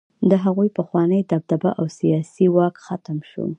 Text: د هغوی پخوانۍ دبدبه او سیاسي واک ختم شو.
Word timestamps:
د 0.29 0.31
هغوی 0.43 0.69
پخوانۍ 0.77 1.21
دبدبه 1.31 1.71
او 1.79 1.85
سیاسي 1.97 2.45
واک 2.55 2.75
ختم 2.85 3.17
شو. 3.29 3.45